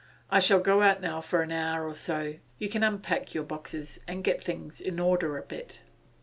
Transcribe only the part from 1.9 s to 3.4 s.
so. You can unpack